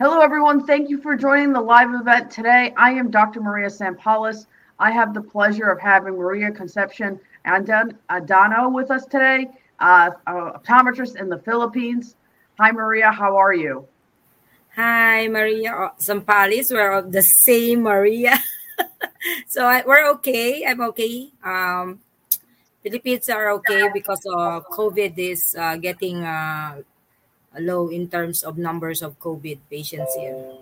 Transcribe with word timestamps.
Hello, 0.00 0.20
everyone. 0.20 0.64
Thank 0.64 0.88
you 0.88 1.02
for 1.02 1.16
joining 1.16 1.52
the 1.52 1.60
live 1.60 1.92
event 1.92 2.30
today. 2.30 2.72
I 2.76 2.92
am 2.92 3.10
Dr. 3.10 3.40
Maria 3.40 3.66
Sampalis. 3.66 4.46
I 4.78 4.92
have 4.92 5.12
the 5.12 5.20
pleasure 5.20 5.70
of 5.70 5.80
having 5.80 6.14
Maria 6.14 6.52
Concepcion 6.52 7.18
Adano 7.44 8.68
with 8.68 8.92
us 8.92 9.06
today, 9.06 9.48
uh, 9.80 10.10
optometrist 10.28 11.20
in 11.20 11.28
the 11.28 11.38
Philippines. 11.38 12.14
Hi, 12.60 12.70
Maria. 12.70 13.10
How 13.10 13.36
are 13.36 13.52
you? 13.52 13.88
Hi, 14.76 15.26
Maria 15.26 15.90
Sampalis. 15.98 16.70
We're 16.70 17.02
the 17.02 17.22
same 17.22 17.82
Maria. 17.82 18.38
so 19.48 19.82
we're 19.84 20.08
okay. 20.12 20.64
I'm 20.64 20.80
okay. 20.92 21.32
Um, 21.42 21.98
Philippines 22.84 23.28
are 23.30 23.50
okay 23.50 23.90
because 23.92 24.20
COVID 24.70 25.18
is 25.18 25.56
uh, 25.58 25.74
getting 25.74 26.22
uh, 26.22 26.82
low 27.60 27.88
in 27.88 28.08
terms 28.08 28.42
of 28.42 28.58
numbers 28.58 29.02
of 29.02 29.18
COVID 29.20 29.58
patients 29.70 30.14
here. 30.14 30.52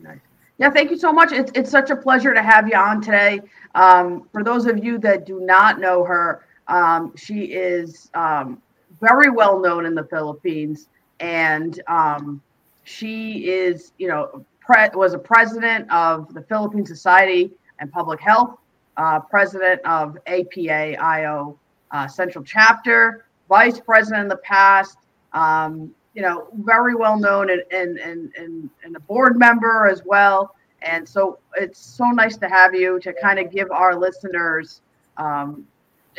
nice. 0.00 0.18
Yeah, 0.58 0.70
thank 0.70 0.90
you 0.90 0.96
so 0.96 1.12
much. 1.12 1.32
It's, 1.32 1.50
it's 1.54 1.70
such 1.70 1.90
a 1.90 1.96
pleasure 1.96 2.32
to 2.32 2.42
have 2.42 2.68
you 2.68 2.76
on 2.76 3.00
today. 3.00 3.40
Um, 3.74 4.28
for 4.32 4.44
those 4.44 4.66
of 4.66 4.84
you 4.84 4.98
that 4.98 5.26
do 5.26 5.40
not 5.40 5.80
know 5.80 6.04
her, 6.04 6.44
um, 6.68 7.12
she 7.16 7.46
is 7.46 8.10
um, 8.14 8.62
very 9.00 9.30
well 9.30 9.60
known 9.60 9.84
in 9.84 9.94
the 9.94 10.04
Philippines, 10.04 10.88
and 11.20 11.82
um, 11.88 12.40
she 12.84 13.48
is, 13.48 13.92
you 13.98 14.08
know, 14.08 14.44
pre- 14.60 14.90
was 14.94 15.12
a 15.14 15.18
president 15.18 15.90
of 15.90 16.32
the 16.34 16.42
Philippine 16.42 16.86
Society 16.86 17.50
and 17.80 17.92
Public 17.92 18.20
Health, 18.20 18.58
uh, 18.96 19.20
president 19.20 19.80
of 19.84 20.16
IPAO 20.26 21.56
uh, 21.90 22.08
Central 22.08 22.44
Chapter, 22.44 23.26
vice 23.48 23.80
president 23.80 24.22
in 24.22 24.28
the 24.28 24.36
past. 24.36 24.98
Um, 25.32 25.94
you 26.14 26.22
know, 26.22 26.48
very 26.60 26.94
well 26.94 27.18
known 27.18 27.50
and 27.50 27.62
and 27.70 27.98
and 27.98 28.32
and, 28.36 28.70
and 28.84 28.96
a 28.96 29.00
board 29.00 29.36
member 29.38 29.86
as 29.86 30.02
well. 30.04 30.54
And 30.82 31.08
so 31.08 31.38
it's 31.56 31.80
so 31.80 32.10
nice 32.10 32.36
to 32.38 32.48
have 32.48 32.74
you 32.74 33.00
to 33.00 33.12
kind 33.14 33.38
of 33.38 33.50
give 33.50 33.70
our 33.70 33.96
listeners 33.96 34.82
um, 35.16 35.66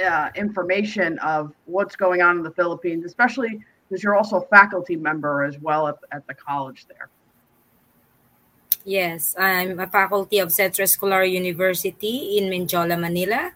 uh, 0.03 0.29
information 0.35 1.19
of 1.19 1.53
what's 1.65 1.95
going 1.95 2.21
on 2.21 2.37
in 2.37 2.43
the 2.43 2.51
Philippines, 2.51 3.05
especially 3.05 3.61
because 3.87 4.03
you're 4.03 4.15
also 4.15 4.37
a 4.37 4.45
faculty 4.47 4.95
member 4.95 5.43
as 5.43 5.59
well 5.59 5.87
at, 5.87 5.95
at 6.11 6.25
the 6.27 6.33
college 6.33 6.85
there. 6.87 7.09
Yes, 8.83 9.35
I'm 9.37 9.79
a 9.79 9.87
faculty 9.87 10.39
of 10.39 10.51
Centro 10.51 10.83
Escolar 10.83 11.23
University 11.23 12.37
in 12.37 12.49
Mendiola, 12.49 12.99
Manila. 12.99 13.51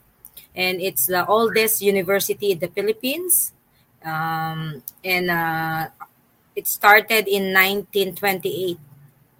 And 0.55 0.81
it's 0.81 1.05
the 1.05 1.25
oldest 1.25 1.81
university 1.81 2.51
in 2.51 2.59
the 2.59 2.67
Philippines. 2.67 3.53
Um, 4.03 4.81
and 5.03 5.29
uh, 5.29 5.89
it 6.59 6.67
started 6.67 7.23
in 7.25 7.55
1928, 7.55 8.77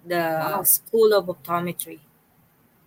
the 0.08 0.16
wow. 0.16 0.62
School 0.64 1.12
of 1.12 1.26
Optometry. 1.26 2.00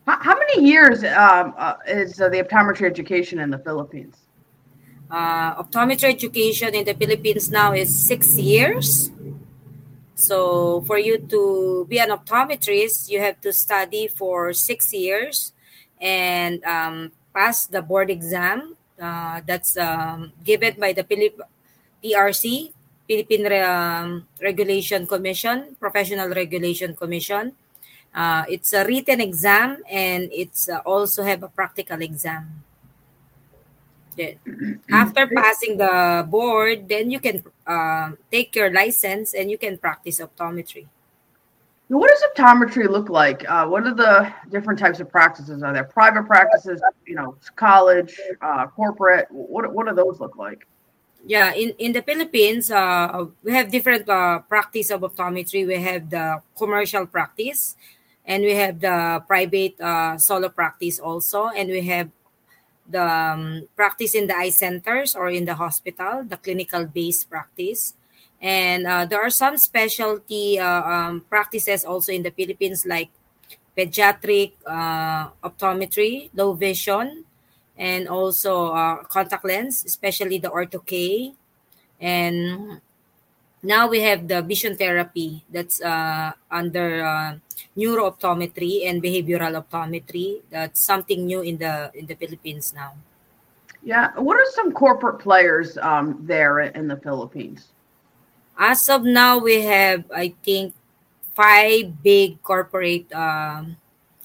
How, 0.07 0.17
how 0.19 0.35
many 0.35 0.65
years 0.65 1.03
um, 1.05 1.53
uh, 1.55 1.77
is 1.85 2.19
uh, 2.19 2.29
the 2.29 2.41
optometry 2.41 2.89
education 2.89 3.37
in 3.37 3.51
the 3.51 3.59
Philippines? 3.59 4.17
Uh, 5.11 5.61
optometry 5.61 6.09
education 6.09 6.73
in 6.73 6.83
the 6.83 6.95
Philippines 6.95 7.51
now 7.51 7.73
is 7.73 7.93
six 7.93 8.35
years. 8.35 9.11
So, 10.15 10.81
for 10.87 10.97
you 10.97 11.19
to 11.29 11.85
be 11.87 11.99
an 11.99 12.09
optometrist, 12.09 13.09
you 13.11 13.21
have 13.21 13.39
to 13.41 13.53
study 13.53 14.07
for 14.07 14.51
six 14.53 14.91
years 14.93 15.53
and 16.01 16.63
um, 16.65 17.11
pass 17.35 17.67
the 17.67 17.83
board 17.83 18.09
exam. 18.09 18.75
Uh, 18.99 19.41
that's 19.45 19.77
um, 19.77 20.33
given 20.43 20.73
by 20.79 20.93
the 20.93 21.03
Philip 21.03 21.39
PRC, 22.03 22.73
Philippine 23.07 23.51
um, 23.63 24.27
Regulation 24.41 25.05
Commission, 25.07 25.75
Professional 25.79 26.29
Regulation 26.29 26.95
Commission. 26.95 27.53
Uh, 28.13 28.45
it's 28.47 28.73
a 28.73 28.85
written 28.85 29.19
exam 29.19 29.81
and 29.89 30.29
it's 30.31 30.69
uh, 30.69 30.79
also 30.85 31.23
have 31.23 31.43
a 31.43 31.49
practical 31.49 32.01
exam. 32.01 32.63
Then, 34.15 34.37
after 34.91 35.27
passing 35.27 35.77
the 35.77 36.25
board, 36.29 36.87
then 36.87 37.09
you 37.09 37.19
can 37.19 37.43
uh, 37.65 38.11
take 38.31 38.55
your 38.55 38.71
license 38.71 39.33
and 39.33 39.49
you 39.49 39.57
can 39.57 39.77
practice 39.77 40.19
optometry. 40.19 40.85
What 41.89 42.09
does 42.09 42.23
optometry 42.33 42.89
look 42.89 43.09
like? 43.09 43.47
Uh, 43.49 43.67
what 43.67 43.85
are 43.85 43.93
the 43.93 44.31
different 44.49 44.79
types 44.79 44.99
of 44.99 45.09
practices? 45.09 45.61
Are 45.61 45.73
there 45.73 45.83
private 45.83 46.25
practices? 46.25 46.81
You 47.05 47.15
know, 47.15 47.35
college, 47.55 48.19
uh, 48.41 48.67
corporate. 48.67 49.27
What 49.29 49.71
what 49.73 49.87
do 49.87 49.93
those 49.93 50.19
look 50.19 50.37
like? 50.37 50.65
Yeah 51.25 51.53
in 51.53 51.71
in 51.79 51.93
the 51.93 52.01
philippines 52.01 52.69
uh, 52.69 53.25
we 53.43 53.51
have 53.51 53.71
different 53.71 54.07
uh, 54.09 54.39
practice 54.39 54.91
of 54.91 55.01
optometry. 55.01 55.65
We 55.65 55.81
have 55.81 56.09
the 56.09 56.41
commercial 56.57 57.05
practice 57.05 57.75
and 58.25 58.43
we 58.43 58.55
have 58.55 58.79
the 58.79 59.23
private 59.27 59.79
uh, 59.79 60.17
solo 60.17 60.49
practice 60.49 60.99
also 60.99 61.47
and 61.47 61.69
we 61.69 61.81
have 61.87 62.09
the 62.87 63.03
um, 63.03 63.67
practice 63.75 64.15
in 64.15 64.27
the 64.27 64.35
eye 64.35 64.51
centers 64.51 65.15
or 65.15 65.29
in 65.29 65.45
the 65.45 65.55
hospital 65.55 66.23
the 66.23 66.37
clinical 66.37 66.85
based 66.85 67.29
practice. 67.29 67.95
And 68.41 68.85
uh, 68.85 69.05
there 69.05 69.23
are 69.23 69.29
some 69.29 69.57
specialty 69.57 70.59
uh, 70.59 70.83
um, 70.83 71.21
practices 71.29 71.85
also 71.85 72.11
in 72.11 72.23
the 72.23 72.31
philippines 72.31 72.85
like 72.85 73.07
pediatric 73.77 74.51
uh, 74.67 75.29
optometry 75.41 76.29
low 76.35 76.51
vision 76.53 77.23
and 77.77 78.07
also 78.07 78.71
uh, 78.71 79.03
contact 79.03 79.45
lens, 79.45 79.83
especially 79.85 80.37
the 80.37 80.49
ortho 80.49 80.85
K. 80.85 81.33
And 81.99 82.81
now 83.63 83.87
we 83.87 84.01
have 84.01 84.27
the 84.27 84.41
vision 84.41 84.75
therapy 84.75 85.43
that's 85.49 85.81
uh, 85.81 86.33
under 86.51 87.05
uh, 87.05 87.33
neurooptometry 87.77 88.87
and 88.87 89.01
behavioral 89.01 89.55
optometry. 89.55 90.41
That's 90.49 90.83
something 90.83 91.25
new 91.25 91.41
in 91.41 91.57
the 91.57 91.89
in 91.95 92.05
the 92.05 92.15
Philippines 92.15 92.73
now. 92.75 92.93
Yeah, 93.83 94.11
what 94.15 94.37
are 94.37 94.47
some 94.51 94.71
corporate 94.71 95.19
players 95.19 95.77
um, 95.77 96.19
there 96.23 96.59
in 96.59 96.87
the 96.87 96.95
Philippines? 96.95 97.71
As 98.57 98.87
of 98.87 99.03
now, 99.03 99.39
we 99.39 99.63
have 99.63 100.05
I 100.13 100.35
think 100.43 100.75
five 101.33 102.03
big 102.03 102.41
corporate 102.43 103.11
um, 103.11 103.75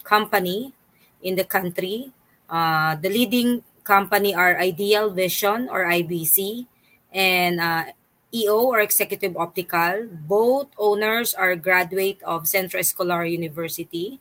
company 0.05 0.75
in 1.23 1.35
the 1.35 1.45
country 1.45 2.13
uh, 2.49 2.97
the 2.97 3.09
leading 3.09 3.63
company 3.85 4.35
are 4.35 4.59
Ideal 4.59 5.11
Vision 5.11 5.69
or 5.71 5.85
IVC 5.85 6.67
and 7.13 7.61
uh, 7.61 7.85
EO 8.33 8.77
or 8.77 8.81
Executive 8.81 9.37
Optical. 9.37 10.09
Both 10.29 10.69
owners 10.77 11.33
are 11.35 11.57
graduate 11.57 12.21
of 12.23 12.47
Centro 12.47 12.81
Escolar 12.81 13.25
University, 13.25 14.21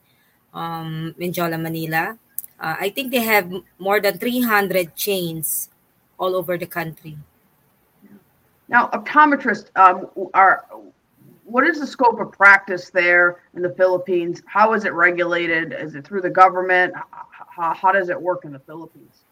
um, 0.53 1.15
Mendiola, 1.19 1.59
Manila. 1.59 2.17
Uh, 2.59 2.75
I 2.79 2.89
think 2.89 3.11
they 3.11 3.21
have 3.21 3.51
more 3.77 3.99
than 3.99 4.17
300 4.17 4.95
chains 4.95 5.69
all 6.17 6.35
over 6.35 6.57
the 6.57 6.65
country. 6.65 7.17
Now, 8.67 8.89
optometrists 8.89 9.69
um, 9.75 10.07
are. 10.33 10.65
What 11.43 11.63
is 11.63 11.79
the 11.79 11.87
scope 11.87 12.19
of 12.19 12.33
practice 12.33 12.89
there 12.89 13.39
in 13.55 13.61
the 13.61 13.71
Philippines? 13.71 14.43
How 14.47 14.73
is 14.73 14.83
it 14.83 14.91
regulated? 14.91 15.71
Is 15.71 15.95
it 15.95 16.05
through 16.05 16.21
the 16.21 16.29
government? 16.29 16.93
How, 17.57 17.73
how 17.73 17.91
does 17.91 18.09
it 18.09 18.21
work 18.21 18.45
in 18.45 18.53
the 18.53 18.61
Philippines? 18.61 19.25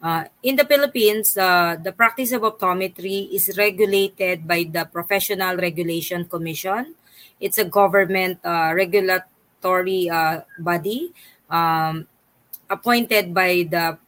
Uh, 0.00 0.24
in 0.42 0.56
the 0.56 0.64
Philippines, 0.64 1.36
uh, 1.36 1.76
the 1.82 1.92
practice 1.92 2.32
of 2.32 2.42
optometry 2.42 3.32
is 3.32 3.56
regulated 3.56 4.46
by 4.46 4.64
the 4.64 4.84
Professional 4.84 5.56
Regulation 5.56 6.24
Commission. 6.24 6.94
It's 7.40 7.58
a 7.58 7.64
government 7.64 8.38
uh, 8.44 8.72
regulatory 8.74 10.08
uh, 10.08 10.40
body 10.58 11.12
um, 11.48 12.06
appointed 12.68 13.34
by 13.34 13.68
the 13.68 13.98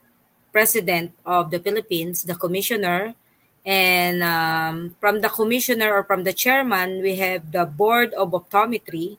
President 0.53 1.13
of 1.25 1.51
the 1.51 1.59
Philippines, 1.59 2.25
the 2.25 2.37
Commissioner. 2.37 3.15
And 3.65 4.23
um, 4.23 4.97
from 5.01 5.21
the 5.21 5.29
Commissioner 5.29 5.93
or 5.93 6.05
from 6.05 6.25
the 6.25 6.33
Chairman, 6.33 7.01
we 7.01 7.17
have 7.17 7.53
the 7.53 7.65
Board 7.65 8.13
of 8.15 8.33
Optometry. 8.33 9.17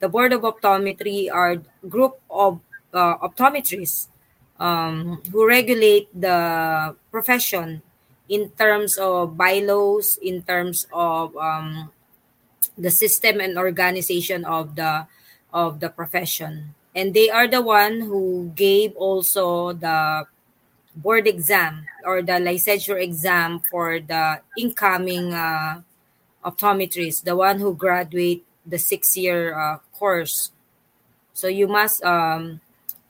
The 0.00 0.08
Board 0.08 0.32
of 0.32 0.42
Optometry 0.42 1.32
are 1.32 1.60
group 1.88 2.20
of 2.30 2.60
uh, 2.92 3.18
optometrists 3.18 4.08
um, 4.60 5.22
who 5.32 5.46
regulate 5.46 6.08
the 6.14 6.94
profession 7.10 7.82
in 8.28 8.50
terms 8.50 8.96
of 8.96 9.36
bylaws, 9.36 10.18
in 10.22 10.42
terms 10.42 10.86
of 10.92 11.36
um, 11.36 11.90
the 12.78 12.90
system 12.90 13.40
and 13.40 13.58
organization 13.58 14.44
of 14.44 14.76
the 14.76 15.06
of 15.52 15.80
the 15.80 15.90
profession, 15.90 16.74
and 16.94 17.12
they 17.12 17.28
are 17.28 17.46
the 17.46 17.60
one 17.60 18.00
who 18.00 18.50
gave 18.56 18.96
also 18.96 19.72
the 19.72 20.24
board 20.96 21.26
exam 21.26 21.86
or 22.04 22.22
the 22.22 22.40
licensure 22.40 23.00
exam 23.00 23.60
for 23.60 24.00
the 24.00 24.40
incoming 24.56 25.32
uh, 25.32 25.80
the 26.42 27.34
one 27.36 27.58
who 27.58 27.74
graduate 27.74 28.44
the 28.66 28.78
six 28.78 29.16
year 29.16 29.54
uh, 29.54 29.78
course. 29.92 30.50
So 31.34 31.48
you 31.48 31.68
must 31.68 32.02
um, 32.04 32.60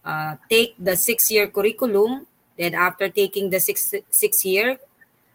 uh, 0.04 0.37
take 0.50 0.75
the 0.78 0.96
six 0.96 1.31
year 1.31 1.46
curriculum. 1.49 2.26
Then, 2.58 2.75
after 2.75 3.08
taking 3.08 3.50
the 3.50 3.60
six, 3.60 3.94
six 4.10 4.44
year, 4.44 4.76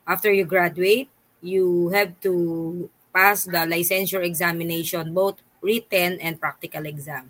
after 0.07 0.31
you 0.31 0.45
graduate, 0.45 1.09
you 1.41 1.89
have 1.89 2.19
to 2.21 2.89
pass 3.13 3.43
the 3.43 3.65
licensure 3.65 4.23
examination, 4.23 5.13
both 5.13 5.41
written 5.61 6.19
and 6.21 6.39
practical 6.39 6.85
exam. 6.85 7.29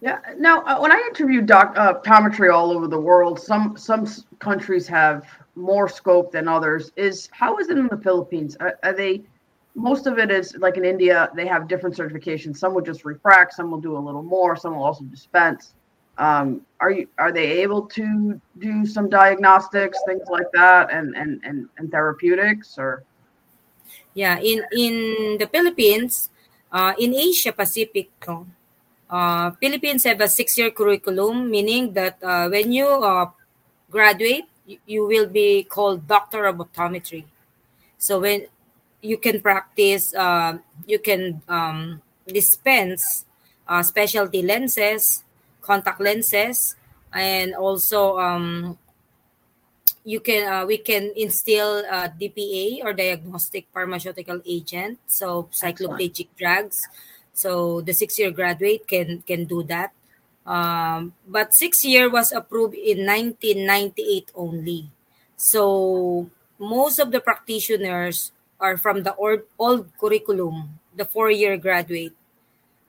Yeah. 0.00 0.18
Now, 0.38 0.62
uh, 0.62 0.78
when 0.80 0.92
I 0.92 0.98
interviewed 1.08 1.46
doc, 1.46 1.74
uh, 1.76 1.94
optometry 1.94 2.52
all 2.52 2.70
over 2.70 2.88
the 2.88 3.00
world, 3.00 3.38
some 3.38 3.76
some 3.76 4.06
countries 4.38 4.88
have 4.88 5.26
more 5.56 5.88
scope 5.88 6.32
than 6.32 6.48
others. 6.48 6.90
Is 6.96 7.28
how 7.32 7.58
is 7.58 7.68
it 7.68 7.76
in 7.76 7.86
the 7.88 7.98
Philippines? 7.98 8.56
Are, 8.60 8.78
are, 8.82 8.94
they? 8.94 9.22
Most 9.74 10.06
of 10.06 10.18
it 10.18 10.30
is 10.30 10.56
like 10.56 10.78
in 10.78 10.84
India. 10.84 11.30
They 11.34 11.46
have 11.46 11.68
different 11.68 11.96
certifications. 11.96 12.56
Some 12.56 12.74
will 12.74 12.82
just 12.82 13.04
refract. 13.04 13.54
Some 13.54 13.70
will 13.70 13.80
do 13.80 13.96
a 13.96 14.00
little 14.00 14.22
more. 14.22 14.56
Some 14.56 14.74
will 14.74 14.84
also 14.84 15.04
dispense. 15.04 15.74
Um, 16.20 16.60
are 16.84 16.92
you? 16.92 17.08
Are 17.16 17.32
they 17.32 17.64
able 17.64 17.88
to 17.96 18.36
do 18.60 18.84
some 18.84 19.08
diagnostics, 19.08 19.96
things 20.04 20.28
like 20.28 20.52
that, 20.52 20.92
and 20.92 21.16
and 21.16 21.40
and, 21.48 21.64
and 21.80 21.88
therapeutics, 21.88 22.76
or? 22.76 23.08
Yeah, 24.12 24.36
in 24.36 24.60
in 24.76 24.94
the 25.40 25.48
Philippines, 25.48 26.28
uh, 26.68 26.92
in 27.00 27.16
Asia 27.16 27.56
Pacific, 27.56 28.12
uh, 29.08 29.50
Philippines 29.56 30.04
have 30.04 30.20
a 30.20 30.28
six-year 30.28 30.76
curriculum, 30.76 31.48
meaning 31.48 31.96
that 31.96 32.20
uh, 32.20 32.52
when 32.52 32.68
you 32.68 32.84
uh, 32.84 33.32
graduate, 33.88 34.44
you, 34.68 34.78
you 34.84 35.00
will 35.08 35.26
be 35.26 35.64
called 35.64 36.06
Doctor 36.06 36.44
of 36.44 36.60
Optometry. 36.60 37.24
So 37.96 38.20
when 38.20 38.44
you 39.00 39.16
can 39.16 39.40
practice, 39.40 40.12
uh, 40.12 40.58
you 40.84 40.98
can 40.98 41.40
um, 41.48 42.02
dispense 42.26 43.24
uh, 43.66 43.82
specialty 43.82 44.42
lenses, 44.42 45.24
contact 45.60 46.00
lenses, 46.00 46.76
and 47.12 47.54
also 47.54 48.18
um, 48.18 48.78
you 50.04 50.20
can 50.20 50.48
uh, 50.50 50.66
we 50.66 50.78
can 50.78 51.12
instill 51.16 51.84
uh, 51.90 52.08
DPA 52.08 52.84
or 52.84 52.92
diagnostic 52.92 53.66
pharmaceutical 53.72 54.40
agent, 54.46 54.98
so 55.06 55.48
cycloplegic 55.52 56.28
drugs 56.36 56.86
so 57.40 57.80
the 57.80 57.94
six 57.94 58.18
year 58.18 58.30
graduate 58.30 58.86
can 58.86 59.24
can 59.24 59.44
do 59.48 59.62
that. 59.64 59.96
Um, 60.44 61.14
but 61.24 61.54
six 61.54 61.84
year 61.84 62.10
was 62.10 62.32
approved 62.32 62.74
in 62.74 63.06
1998 63.06 64.32
only. 64.34 64.90
So 65.36 66.28
most 66.58 66.98
of 66.98 67.12
the 67.12 67.20
practitioners 67.20 68.32
are 68.60 68.76
from 68.76 69.04
the 69.04 69.14
old, 69.16 69.48
old 69.58 69.88
curriculum, 69.96 70.80
the 70.96 71.04
four 71.04 71.30
year 71.30 71.56
graduate. 71.56 72.12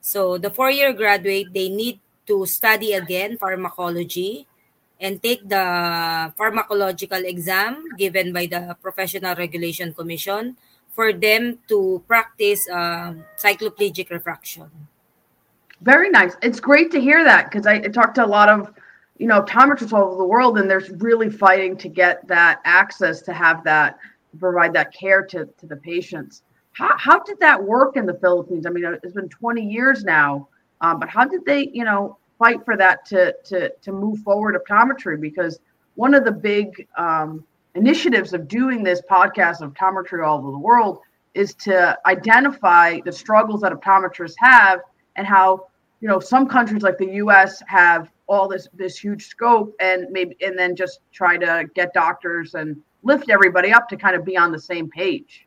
So 0.00 0.36
the 0.36 0.50
four 0.50 0.70
year 0.70 0.92
graduate, 0.92 1.54
they 1.54 1.68
need 1.68 2.00
to 2.32 2.46
study 2.48 2.96
again 2.96 3.36
pharmacology 3.36 4.48
and 4.96 5.20
take 5.22 5.44
the 5.48 6.32
pharmacological 6.40 7.20
exam 7.28 7.84
given 7.98 8.32
by 8.32 8.46
the 8.46 8.72
Professional 8.80 9.34
Regulation 9.36 9.92
Commission 9.92 10.56
for 10.94 11.12
them 11.12 11.58
to 11.68 12.02
practice 12.08 12.64
um, 12.70 13.24
cycloplegic 13.36 14.08
refraction. 14.08 14.70
Very 15.82 16.08
nice. 16.08 16.36
It's 16.40 16.60
great 16.60 16.90
to 16.92 17.00
hear 17.00 17.24
that 17.24 17.50
because 17.50 17.66
I, 17.66 17.74
I 17.74 17.88
talked 17.92 18.14
to 18.14 18.24
a 18.24 18.30
lot 18.38 18.48
of 18.48 18.72
you 19.18 19.26
know 19.26 19.42
optometrists 19.42 19.92
all 19.92 20.04
over 20.04 20.16
the 20.16 20.24
world, 20.24 20.56
and 20.58 20.70
there's 20.70 20.88
really 20.90 21.28
fighting 21.28 21.76
to 21.78 21.88
get 21.88 22.26
that 22.28 22.60
access 22.64 23.20
to 23.22 23.32
have 23.32 23.64
that 23.64 23.98
provide 24.38 24.72
that 24.72 24.94
care 24.94 25.22
to 25.26 25.44
to 25.58 25.66
the 25.66 25.76
patients. 25.76 26.42
How 26.72 26.96
how 26.96 27.18
did 27.24 27.40
that 27.40 27.60
work 27.60 27.96
in 27.96 28.06
the 28.06 28.14
Philippines? 28.14 28.64
I 28.64 28.70
mean, 28.70 28.84
it's 29.02 29.12
been 29.12 29.28
20 29.28 29.60
years 29.60 30.04
now, 30.04 30.48
um, 30.80 31.00
but 31.00 31.08
how 31.08 31.24
did 31.24 31.44
they 31.44 31.68
you 31.72 31.84
know 31.84 32.16
fight 32.42 32.64
for 32.64 32.76
that 32.76 33.04
to 33.06 33.34
to 33.44 33.70
to 33.82 33.92
move 33.92 34.18
forward 34.20 34.56
optometry? 34.60 35.20
Because 35.20 35.60
one 35.94 36.14
of 36.14 36.24
the 36.24 36.32
big 36.32 36.88
um, 36.96 37.44
initiatives 37.74 38.32
of 38.32 38.48
doing 38.48 38.82
this 38.82 39.00
podcast 39.10 39.60
of 39.60 39.72
optometry 39.72 40.26
all 40.26 40.38
over 40.38 40.50
the 40.50 40.58
world 40.58 40.98
is 41.34 41.54
to 41.54 41.96
identify 42.06 42.98
the 43.04 43.12
struggles 43.12 43.60
that 43.60 43.72
optometrists 43.72 44.34
have 44.38 44.80
and 45.16 45.26
how 45.26 45.66
you 46.00 46.08
know 46.08 46.18
some 46.18 46.48
countries 46.48 46.82
like 46.82 46.98
the 46.98 47.12
US 47.24 47.62
have 47.66 48.10
all 48.26 48.48
this 48.48 48.68
this 48.74 48.98
huge 48.98 49.26
scope 49.26 49.74
and 49.80 50.06
maybe 50.10 50.36
and 50.44 50.58
then 50.58 50.74
just 50.74 51.00
try 51.12 51.36
to 51.36 51.64
get 51.74 51.94
doctors 51.94 52.54
and 52.54 52.76
lift 53.02 53.30
everybody 53.30 53.72
up 53.72 53.88
to 53.88 53.96
kind 53.96 54.16
of 54.16 54.24
be 54.24 54.36
on 54.36 54.50
the 54.52 54.60
same 54.60 54.88
page. 54.90 55.46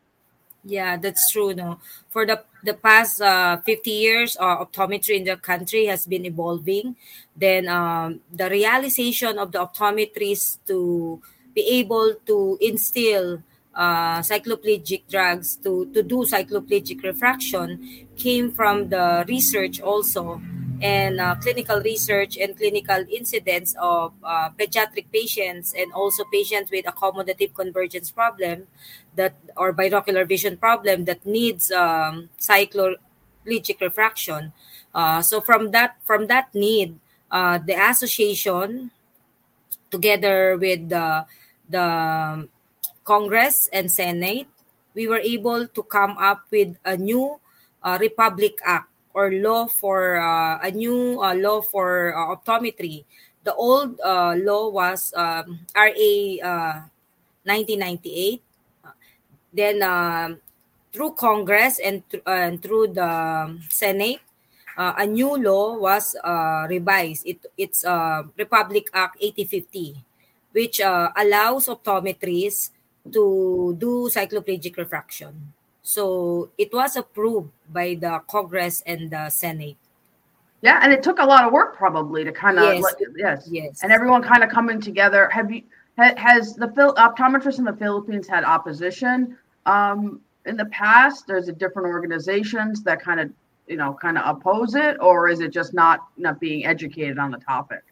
Yeah, 0.66 0.98
that's 0.98 1.32
true. 1.32 1.54
No, 1.54 1.78
for 2.10 2.26
the 2.26 2.42
the 2.64 2.74
past 2.74 3.22
uh, 3.22 3.58
50 3.62 3.92
years, 3.92 4.36
uh, 4.40 4.66
optometry 4.66 5.18
in 5.22 5.24
the 5.24 5.38
country 5.38 5.86
has 5.86 6.08
been 6.08 6.26
evolving. 6.26 6.96
Then 7.38 7.70
um, 7.70 8.22
the 8.34 8.50
realization 8.50 9.38
of 9.38 9.52
the 9.52 9.60
optometrists 9.62 10.58
to 10.66 11.22
be 11.54 11.62
able 11.78 12.16
to 12.26 12.58
instill 12.60 13.44
uh, 13.76 14.20
cycloplegic 14.26 15.04
drugs 15.08 15.58
to, 15.58 15.86
to 15.94 16.02
do 16.02 16.26
cycloplegic 16.26 17.04
refraction 17.04 18.08
came 18.18 18.52
from 18.52 18.90
the 18.90 19.24
research 19.28 19.80
also 19.82 20.42
and 20.82 21.20
uh, 21.20 21.36
clinical 21.36 21.80
research 21.82 22.38
and 22.38 22.58
clinical 22.58 23.04
incidents 23.10 23.76
of 23.80 24.14
uh, 24.24 24.50
pediatric 24.58 25.06
patients 25.12 25.74
and 25.78 25.92
also 25.94 26.24
patients 26.32 26.72
with 26.72 26.86
accommodative 26.86 27.54
convergence 27.54 28.12
problem 28.12 28.68
that 29.16 29.36
or 29.56 29.72
binocular 29.72 30.26
vision 30.26 30.58
problem 30.58 31.06
that 31.06 31.26
needs 31.26 31.72
um, 31.72 32.30
refraction. 33.82 34.52
Uh, 34.94 35.22
so 35.22 35.42
from 35.42 35.72
that 35.72 35.96
from 36.04 36.28
that 36.28 36.54
need, 36.54 37.00
uh, 37.32 37.58
the 37.58 37.74
association 37.74 38.92
together 39.92 40.58
with 40.58 40.90
the 40.90 41.26
the 41.70 42.48
Congress 43.04 43.70
and 43.72 43.92
Senate, 43.92 44.48
we 44.94 45.08
were 45.08 45.22
able 45.22 45.68
to 45.68 45.84
come 45.84 46.18
up 46.18 46.46
with 46.52 46.76
a 46.84 46.98
new 46.98 47.40
uh, 47.84 47.98
Republic 48.02 48.60
Act 48.66 48.90
or 49.16 49.32
law 49.32 49.66
for 49.66 50.20
uh, 50.20 50.60
a 50.60 50.70
new 50.76 51.24
uh, 51.24 51.32
law 51.40 51.64
for 51.64 52.12
uh, 52.12 52.36
optometry. 52.36 53.08
The 53.48 53.56
old 53.56 53.96
uh, 54.04 54.36
law 54.36 54.68
was 54.70 55.14
um, 55.16 55.64
RA 55.72 56.84
1998. 57.48 58.44
Uh, 58.84 58.92
then 59.56 59.80
um, 59.80 60.42
through 60.92 61.16
Congress 61.16 61.80
and, 61.80 62.04
th- 62.12 62.24
and 62.28 62.62
through 62.62 62.92
the 62.92 63.56
Senate, 63.70 64.20
a 64.78 65.06
new 65.08 65.40
law 65.40 65.80
was 65.80 66.16
revised. 66.68 67.26
It, 67.26 67.46
it's 67.58 67.86
Republic 68.36 68.90
Act 68.94 69.16
8050 69.22 70.04
which 70.56 70.80
uh, 70.80 71.12
allows 71.20 71.68
optometrists 71.68 72.72
to 73.12 73.76
do 73.78 74.08
cycloplegic 74.08 74.78
refraction. 74.78 75.52
So 75.86 76.50
it 76.58 76.74
was 76.74 76.96
approved 76.96 77.52
by 77.72 77.96
the 78.00 78.22
Congress 78.28 78.82
and 78.86 79.12
the 79.12 79.30
Senate. 79.30 79.78
Yeah, 80.62 80.80
and 80.82 80.92
it 80.92 81.04
took 81.04 81.20
a 81.20 81.26
lot 81.26 81.46
of 81.46 81.54
work 81.54 81.76
probably 81.76 82.24
to 82.24 82.32
kind 82.32 82.58
of 82.58 82.64
yes, 82.64 82.84
yes, 83.16 83.48
yes, 83.52 83.84
and 83.84 83.92
everyone 83.92 84.24
kind 84.24 84.44
of 84.44 84.50
coming 84.50 84.82
together. 84.82 85.30
Have 85.30 85.52
you 85.52 85.62
has 85.98 86.56
the 86.56 86.68
optometrists 86.98 87.60
in 87.60 87.66
the 87.66 87.76
Philippines 87.76 88.28
had 88.28 88.44
opposition 88.44 89.38
um, 89.68 90.22
in 90.48 90.58
the 90.58 90.66
past? 90.66 91.28
There's 91.28 91.50
a 91.50 91.54
different 91.54 91.88
organizations 91.88 92.82
that 92.84 93.00
kind 93.00 93.20
of 93.20 93.30
you 93.68 93.78
know 93.78 93.94
kind 94.02 94.18
of 94.18 94.24
oppose 94.26 94.74
it, 94.74 94.98
or 95.00 95.30
is 95.30 95.40
it 95.40 95.54
just 95.54 95.76
not 95.76 96.08
not 96.18 96.40
being 96.40 96.66
educated 96.66 97.20
on 97.20 97.30
the 97.30 97.38
topic? 97.38 97.84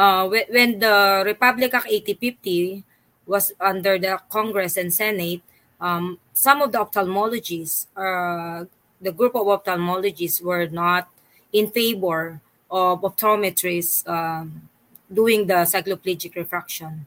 uh, 0.00 0.24
when 0.28 0.78
the 0.78 1.22
Republic 1.24 1.74
Act 1.74 1.86
8050 1.88 2.84
was 3.26 3.52
under 3.60 3.98
the 3.98 4.18
Congress 4.30 4.76
and 4.76 4.92
Senate, 4.92 5.42
um, 5.80 6.18
some 6.32 6.62
of 6.62 6.72
the 6.72 6.78
ophthalmologists, 6.78 7.86
uh, 7.96 8.64
the 9.00 9.12
group 9.12 9.34
of 9.34 9.46
ophthalmologists 9.46 10.42
were 10.42 10.66
not 10.66 11.08
in 11.52 11.70
favor 11.70 12.40
of 12.70 13.00
optometrists 13.00 14.06
um, 14.08 14.68
doing 15.12 15.46
the 15.46 15.66
cycloplegic 15.66 16.36
refraction. 16.36 17.06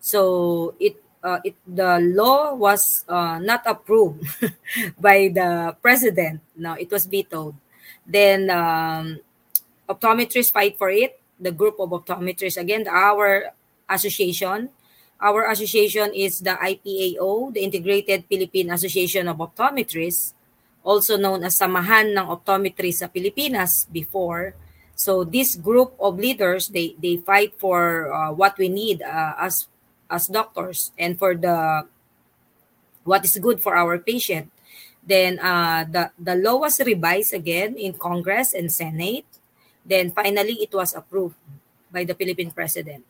So 0.00 0.74
it, 0.80 0.96
uh, 1.22 1.40
it 1.44 1.54
the 1.66 1.98
law 2.00 2.54
was 2.54 3.04
uh, 3.08 3.38
not 3.38 3.62
approved 3.66 4.24
by 5.00 5.30
the 5.32 5.76
president. 5.82 6.40
No, 6.56 6.74
it 6.74 6.90
was 6.90 7.06
vetoed. 7.06 7.54
Then 8.06 8.50
um, 8.50 9.20
optometrists 9.88 10.52
fight 10.52 10.78
for 10.78 10.90
it 10.90 11.20
the 11.38 11.50
group 11.50 11.78
of 11.80 11.90
optometrists. 11.90 12.56
Again, 12.56 12.86
our 12.88 13.52
association. 13.90 14.70
Our 15.22 15.46
association 15.46 16.10
is 16.10 16.42
the 16.42 16.58
IPAO, 16.58 17.54
the 17.54 17.62
Integrated 17.62 18.26
Philippine 18.26 18.74
Association 18.74 19.30
of 19.30 19.38
Optometrists, 19.38 20.34
also 20.82 21.14
known 21.14 21.46
as 21.46 21.54
Samahan 21.54 22.10
ng 22.10 22.26
Optometry 22.26 22.90
sa 22.90 23.06
Pilipinas 23.06 23.86
before. 23.86 24.58
So 24.98 25.22
this 25.22 25.54
group 25.54 25.94
of 26.02 26.18
leaders, 26.18 26.74
they 26.74 26.98
they 26.98 27.22
fight 27.22 27.54
for 27.54 28.10
uh, 28.10 28.34
what 28.34 28.58
we 28.58 28.66
need 28.66 28.98
uh, 29.06 29.38
as 29.38 29.70
as 30.10 30.26
doctors 30.26 30.90
and 30.98 31.14
for 31.14 31.38
the 31.38 31.86
what 33.06 33.22
is 33.22 33.38
good 33.38 33.62
for 33.62 33.78
our 33.78 33.94
patient. 34.02 34.50
Then 35.06 35.38
uh, 35.38 35.86
the 35.86 36.10
the 36.18 36.34
law 36.34 36.66
was 36.66 36.82
revised 36.82 37.30
again 37.30 37.78
in 37.78 37.94
Congress 37.94 38.50
and 38.50 38.74
Senate 38.74 39.26
then 39.84 40.14
finally, 40.14 40.62
it 40.62 40.72
was 40.72 40.94
approved 40.94 41.34
by 41.90 42.04
the 42.04 42.14
Philippine 42.14 42.50
president. 42.50 43.04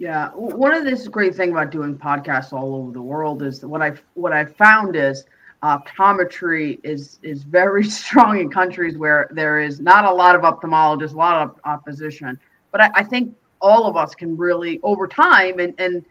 Yeah, 0.00 0.30
one 0.30 0.72
of 0.72 0.84
this 0.84 1.06
great 1.08 1.34
thing 1.34 1.50
about 1.50 1.70
doing 1.70 1.94
podcasts 1.94 2.54
all 2.54 2.74
over 2.74 2.90
the 2.90 3.02
world 3.02 3.42
is 3.42 3.62
what 3.62 3.82
I 3.82 3.92
what 4.14 4.32
I 4.32 4.46
found 4.46 4.96
is 4.96 5.26
optometry 5.62 6.80
is 6.82 7.18
is 7.22 7.42
very 7.42 7.84
strong 8.00 8.40
in 8.40 8.48
countries 8.48 8.96
where 8.96 9.28
there 9.30 9.60
is 9.60 9.78
not 9.78 10.06
a 10.06 10.10
lot 10.10 10.34
of 10.34 10.40
ophthalmologists, 10.40 11.12
a 11.12 11.18
lot 11.18 11.42
of 11.42 11.60
opposition. 11.66 12.40
But 12.72 12.80
I, 12.80 12.90
I 12.94 13.04
think 13.04 13.36
all 13.60 13.84
of 13.84 13.98
us 13.98 14.14
can 14.14 14.38
really, 14.38 14.80
over 14.82 15.06
time, 15.06 15.60
and 15.60 15.74
and 15.78 16.06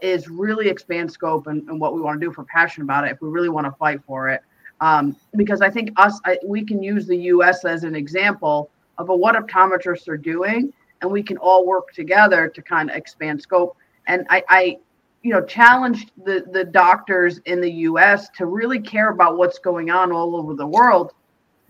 is 0.00 0.30
really 0.30 0.70
expand 0.70 1.12
scope 1.12 1.46
and, 1.46 1.68
and 1.68 1.78
what 1.78 1.94
we 1.94 2.00
want 2.00 2.18
to 2.18 2.24
do 2.24 2.30
if 2.30 2.38
we're 2.38 2.44
passionate 2.44 2.84
about 2.84 3.06
it. 3.06 3.10
If 3.10 3.20
we 3.20 3.28
really 3.28 3.50
want 3.50 3.66
to 3.66 3.72
fight 3.72 4.00
for 4.06 4.30
it, 4.30 4.40
um, 4.80 5.14
because 5.36 5.60
I 5.60 5.68
think 5.68 5.90
us 5.98 6.18
I, 6.24 6.38
we 6.46 6.64
can 6.64 6.82
use 6.82 7.06
the 7.06 7.18
U.S. 7.34 7.66
as 7.66 7.84
an 7.84 7.94
example 7.94 8.70
of 8.96 9.10
a, 9.10 9.14
what 9.14 9.34
optometrists 9.34 10.08
are 10.08 10.16
doing, 10.16 10.72
and 11.04 11.12
we 11.12 11.22
can 11.22 11.36
all 11.36 11.66
work 11.66 11.92
together 11.92 12.48
to 12.48 12.62
kind 12.62 12.90
of 12.90 12.96
expand 12.96 13.40
scope. 13.42 13.76
And 14.06 14.26
I, 14.30 14.42
I 14.48 14.78
you 15.22 15.32
know, 15.32 15.44
challenged 15.44 16.10
the 16.24 16.44
the 16.50 16.64
doctors 16.64 17.38
in 17.44 17.60
the 17.60 17.70
U.S. 17.88 18.28
to 18.36 18.46
really 18.46 18.80
care 18.80 19.10
about 19.10 19.36
what's 19.36 19.58
going 19.58 19.90
on 19.90 20.12
all 20.12 20.34
over 20.34 20.54
the 20.54 20.66
world, 20.66 21.12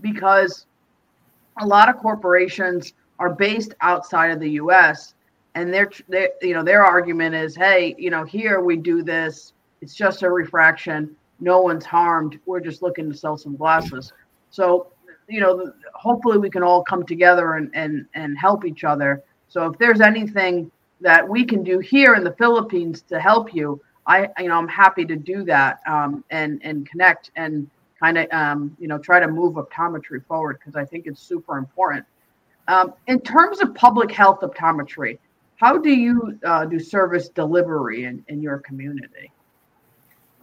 because 0.00 0.66
a 1.60 1.66
lot 1.66 1.88
of 1.88 1.98
corporations 1.98 2.94
are 3.18 3.32
based 3.32 3.74
outside 3.80 4.30
of 4.30 4.40
the 4.40 4.50
U.S. 4.50 5.14
and 5.54 5.72
their 5.72 5.90
they 6.08 6.28
you 6.40 6.54
know 6.54 6.64
their 6.64 6.84
argument 6.84 7.34
is, 7.34 7.54
hey, 7.56 7.94
you 7.98 8.10
know, 8.10 8.24
here 8.24 8.60
we 8.60 8.76
do 8.76 9.02
this, 9.02 9.52
it's 9.80 9.94
just 9.94 10.22
a 10.22 10.30
refraction, 10.30 11.14
no 11.40 11.60
one's 11.60 11.84
harmed, 11.84 12.38
we're 12.46 12.60
just 12.60 12.82
looking 12.82 13.10
to 13.10 13.16
sell 13.16 13.36
some 13.36 13.56
glasses. 13.56 14.12
So, 14.50 14.88
you 15.28 15.40
know, 15.40 15.72
hopefully 15.94 16.38
we 16.38 16.50
can 16.50 16.62
all 16.62 16.82
come 16.82 17.04
together 17.04 17.54
and 17.54 17.70
and 17.74 18.06
and 18.14 18.38
help 18.38 18.64
each 18.64 18.84
other. 18.84 19.22
So 19.48 19.66
if 19.66 19.78
there's 19.78 20.00
anything 20.00 20.70
that 21.00 21.26
we 21.28 21.44
can 21.44 21.62
do 21.62 21.78
here 21.78 22.14
in 22.14 22.24
the 22.24 22.32
Philippines 22.32 23.02
to 23.02 23.20
help 23.20 23.54
you, 23.54 23.80
I 24.06 24.28
you 24.38 24.48
know 24.48 24.58
I'm 24.58 24.68
happy 24.68 25.04
to 25.06 25.16
do 25.16 25.44
that 25.44 25.80
um, 25.86 26.24
and 26.30 26.60
and 26.62 26.88
connect 26.88 27.30
and 27.36 27.68
kind 28.00 28.18
of 28.18 28.30
um, 28.32 28.76
you 28.78 28.88
know 28.88 28.98
try 28.98 29.20
to 29.20 29.28
move 29.28 29.54
optometry 29.54 30.24
forward 30.26 30.58
because 30.58 30.76
I 30.76 30.84
think 30.84 31.06
it's 31.06 31.20
super 31.20 31.58
important. 31.58 32.04
Um, 32.68 32.94
in 33.06 33.20
terms 33.20 33.60
of 33.60 33.74
public 33.74 34.10
health 34.10 34.40
optometry, 34.40 35.18
how 35.56 35.78
do 35.78 35.90
you 35.90 36.38
uh, 36.44 36.64
do 36.64 36.78
service 36.78 37.28
delivery 37.28 38.04
in, 38.04 38.24
in 38.28 38.40
your 38.42 38.58
community? 38.58 39.30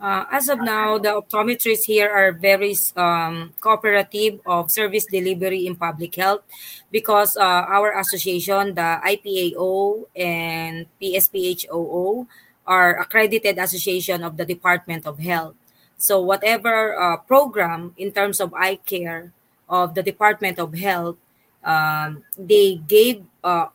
Uh, 0.01 0.25
as 0.31 0.49
of 0.49 0.57
now, 0.57 0.97
the 0.97 1.13
optometrists 1.13 1.85
here 1.85 2.09
are 2.09 2.31
very 2.31 2.73
um, 2.97 3.53
cooperative 3.61 4.41
of 4.47 4.71
service 4.71 5.05
delivery 5.05 5.67
in 5.67 5.75
public 5.75 6.15
health 6.15 6.41
because 6.89 7.37
uh, 7.37 7.69
our 7.69 7.93
association, 7.99 8.73
the 8.73 8.97
IPAO 9.05 10.05
and 10.15 10.87
PSPHOO, 10.99 12.25
are 12.65 12.97
accredited 12.97 13.59
association 13.59 14.23
of 14.23 14.37
the 14.37 14.45
Department 14.45 15.05
of 15.05 15.19
Health. 15.19 15.53
So 15.97 16.19
whatever 16.19 16.97
uh, 16.97 17.17
program 17.17 17.93
in 17.95 18.11
terms 18.11 18.41
of 18.41 18.55
eye 18.55 18.81
care 18.81 19.31
of 19.69 19.93
the 19.93 20.01
Department 20.01 20.57
of 20.57 20.73
Health, 20.73 21.17
um, 21.63 22.23
they 22.35 22.81
gave 22.87 23.21
uh, 23.43 23.67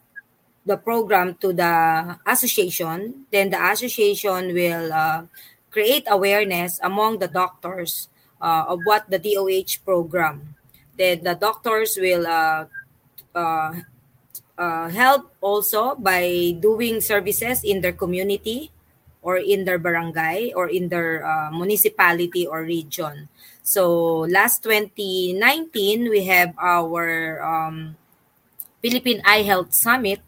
the 0.66 0.76
program 0.76 1.36
to 1.40 1.52
the 1.52 2.18
association. 2.26 3.26
Then 3.30 3.50
the 3.50 3.62
association 3.70 4.52
will 4.52 4.92
uh, 4.92 5.22
create 5.76 6.08
awareness 6.08 6.80
among 6.80 7.20
the 7.20 7.28
doctors 7.28 8.08
uh, 8.40 8.64
of 8.64 8.80
what 8.88 9.04
the 9.12 9.20
DOH 9.20 9.84
program. 9.84 10.56
Then 10.96 11.20
the 11.20 11.36
doctors 11.36 12.00
will 12.00 12.24
uh, 12.24 12.64
uh, 13.36 13.84
uh, 14.56 14.88
help 14.88 15.28
also 15.44 15.92
by 15.94 16.56
doing 16.56 17.04
services 17.04 17.60
in 17.60 17.84
their 17.84 17.92
community 17.92 18.72
or 19.20 19.36
in 19.36 19.68
their 19.68 19.76
barangay 19.76 20.56
or 20.56 20.72
in 20.72 20.88
their 20.88 21.20
uh, 21.20 21.52
municipality 21.52 22.48
or 22.48 22.64
region. 22.64 23.28
So 23.60 24.24
last 24.32 24.64
2019, 24.64 26.08
we 26.08 26.24
have 26.24 26.56
our 26.56 27.36
um, 27.44 28.00
Philippine 28.80 29.20
Eye 29.28 29.44
Health 29.44 29.74
Summit, 29.74 30.24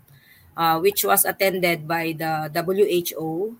uh, 0.58 0.76
which 0.76 1.08
was 1.08 1.24
attended 1.24 1.88
by 1.88 2.12
the 2.12 2.52
WHO 2.52 3.56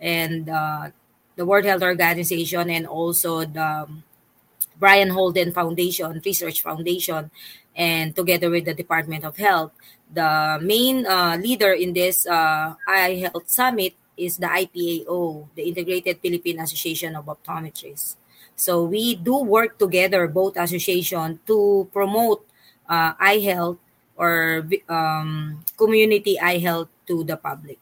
and 0.00 0.48
uh, 0.48 0.90
the 1.38 1.46
World 1.46 1.64
Health 1.64 1.86
Organization 1.86 2.66
and 2.68 2.84
also 2.84 3.46
the 3.46 3.86
Brien 4.74 5.14
Holden 5.14 5.54
Foundation, 5.54 6.20
Research 6.26 6.66
Foundation, 6.66 7.30
and 7.78 8.10
together 8.10 8.50
with 8.50 8.66
the 8.66 8.74
Department 8.74 9.22
of 9.22 9.38
Health. 9.38 9.70
The 10.10 10.58
main 10.60 11.06
uh, 11.06 11.38
leader 11.38 11.72
in 11.72 11.94
this 11.94 12.26
uh, 12.26 12.74
Eye 12.88 13.30
Health 13.30 13.46
Summit 13.46 13.94
is 14.18 14.36
the 14.36 14.50
IPAO, 14.50 15.46
the 15.54 15.62
Integrated 15.62 16.18
Philippine 16.18 16.58
Association 16.58 17.14
of 17.14 17.26
Optometrists. 17.26 18.18
So 18.56 18.82
we 18.82 19.14
do 19.14 19.38
work 19.38 19.78
together, 19.78 20.26
both 20.26 20.58
association, 20.58 21.38
to 21.46 21.86
promote 21.92 22.42
uh, 22.90 23.14
eye 23.14 23.38
health 23.46 23.78
or 24.16 24.66
um, 24.88 25.62
community 25.78 26.40
eye 26.40 26.58
health 26.58 26.88
to 27.06 27.22
the 27.22 27.36
public. 27.36 27.78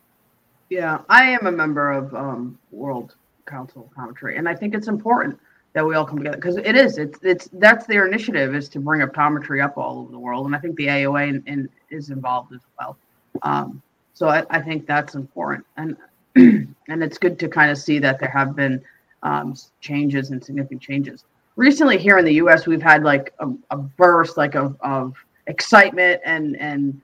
Yeah, 0.68 1.00
I 1.08 1.30
am 1.32 1.46
a 1.46 1.52
member 1.52 1.92
of 1.92 2.12
um, 2.12 2.58
World 2.70 3.16
council 3.46 3.90
optometry, 3.96 4.38
And 4.38 4.48
I 4.48 4.54
think 4.54 4.74
it's 4.74 4.88
important 4.88 5.38
that 5.76 5.86
we 5.86 5.94
all 5.94 6.06
come 6.06 6.16
together 6.16 6.36
because 6.36 6.56
it 6.56 6.74
is. 6.74 6.96
It's 6.96 7.18
it's 7.22 7.48
that's 7.52 7.86
their 7.86 8.06
initiative 8.06 8.54
is 8.54 8.66
to 8.70 8.80
bring 8.80 9.02
optometry 9.02 9.62
up 9.62 9.76
all 9.76 9.98
over 9.98 10.10
the 10.10 10.18
world, 10.18 10.46
and 10.46 10.56
I 10.56 10.58
think 10.58 10.74
the 10.76 10.86
AOA 10.86 11.28
in, 11.28 11.42
in, 11.46 11.68
is 11.90 12.08
involved 12.08 12.54
as 12.54 12.62
well. 12.78 12.96
Um, 13.42 13.82
so 14.14 14.28
I, 14.28 14.44
I 14.48 14.62
think 14.62 14.86
that's 14.86 15.14
important, 15.14 15.66
and 15.76 15.96
and 16.36 17.02
it's 17.04 17.18
good 17.18 17.38
to 17.40 17.48
kind 17.48 17.70
of 17.70 17.76
see 17.76 17.98
that 17.98 18.18
there 18.18 18.30
have 18.30 18.56
been 18.56 18.82
um, 19.22 19.54
changes 19.80 20.30
and 20.30 20.42
significant 20.42 20.80
changes. 20.80 21.24
Recently, 21.56 21.98
here 21.98 22.16
in 22.16 22.24
the 22.24 22.34
U.S., 22.34 22.66
we've 22.66 22.82
had 22.82 23.02
like 23.02 23.34
a, 23.40 23.48
a 23.70 23.76
burst 23.76 24.38
like 24.38 24.54
of, 24.54 24.76
of 24.80 25.14
excitement 25.46 26.22
and 26.24 26.56
and 26.56 26.98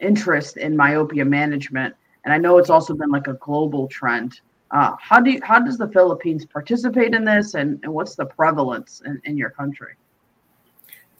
interest 0.00 0.56
in 0.56 0.74
myopia 0.74 1.26
management, 1.26 1.94
and 2.24 2.32
I 2.32 2.38
know 2.38 2.56
it's 2.56 2.70
also 2.70 2.94
been 2.94 3.10
like 3.10 3.26
a 3.26 3.34
global 3.34 3.86
trend. 3.86 4.40
Uh, 4.74 4.98
how 4.98 5.22
do 5.22 5.30
you, 5.30 5.40
how 5.46 5.62
does 5.62 5.78
the 5.78 5.86
Philippines 5.86 6.44
participate 6.44 7.14
in 7.14 7.24
this, 7.24 7.54
and, 7.54 7.78
and 7.84 7.94
what's 7.94 8.16
the 8.16 8.26
prevalence 8.26 9.00
in, 9.06 9.22
in 9.22 9.38
your 9.38 9.50
country? 9.50 9.94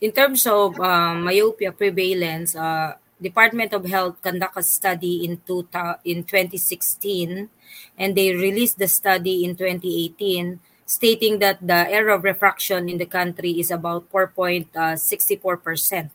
In 0.01 0.11
terms 0.11 0.45
of 0.45 0.75
um, 0.81 1.23
myopia 1.23 1.71
prevalence, 1.71 2.57
uh, 2.57 2.99
Department 3.23 3.73
of 3.73 3.87
Health 3.87 4.21
conducted 4.21 4.59
a 4.59 4.63
study 4.65 5.25
in 5.25 5.41
two, 5.47 5.69
in 6.05 6.25
2016, 6.25 7.49
and 7.97 8.17
they 8.19 8.35
released 8.35 8.77
the 8.77 8.89
study 8.89 9.45
in 9.45 9.55
2018, 9.55 10.59
stating 10.85 11.39
that 11.39 11.65
the 11.65 11.87
error 11.89 12.11
of 12.11 12.25
refraction 12.25 12.89
in 12.89 12.99
the 12.99 13.07
country 13.07 13.53
is 13.61 13.71
about 13.71 14.11
4.64 14.11 15.63
percent 15.63 16.11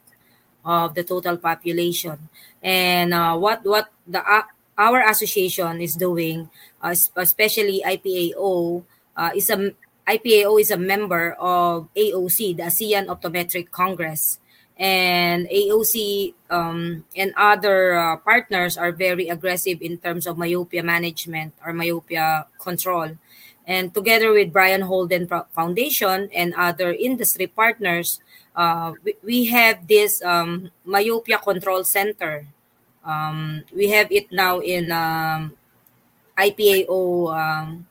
of 0.65 0.93
the 0.93 1.03
total 1.03 1.37
population. 1.37 2.27
And 2.61 3.13
uh, 3.13 3.37
what 3.37 3.63
what 3.63 3.87
the 4.05 4.19
uh, 4.19 4.43
our 4.79 5.03
association 5.03 5.83
is 5.83 5.99
doing, 5.99 6.49
uh, 6.81 6.95
especially 7.19 7.83
IPAO, 7.85 8.83
uh, 9.17 9.31
is 9.35 9.51
a 9.51 9.75
IPAO 10.07 10.59
is 10.59 10.71
a 10.71 10.77
member 10.77 11.33
of 11.37 11.87
AOC, 11.93 12.57
the 12.57 12.63
ASEAN 12.63 13.13
Optometric 13.13 13.69
Congress, 13.69 14.39
and 14.79 15.45
AOC 15.49 16.33
um, 16.49 17.05
and 17.15 17.31
other 17.37 17.93
uh, 17.93 18.17
partners 18.17 18.75
are 18.75 18.91
very 18.91 19.29
aggressive 19.29 19.83
in 19.83 19.99
terms 19.99 20.25
of 20.25 20.37
myopia 20.37 20.81
management 20.81 21.53
or 21.63 21.73
myopia 21.73 22.47
control. 22.57 23.19
And 23.67 23.93
together 23.93 24.33
with 24.33 24.51
Brien 24.51 24.81
Holden 24.81 25.29
Foundation 25.53 26.29
and 26.33 26.55
other 26.55 26.91
industry 26.91 27.45
partners, 27.45 28.19
uh, 28.55 28.93
we, 29.03 29.13
we 29.21 29.45
have 29.53 29.85
this 29.85 30.23
um, 30.23 30.71
myopia 30.85 31.37
control 31.37 31.83
center 31.83 32.47
um, 33.05 33.63
we 33.73 33.89
have 33.89 34.11
it 34.11 34.31
now 34.31 34.59
in 34.59 34.91
um, 34.91 35.53
IPAO 36.37 37.33
um, 37.35 37.87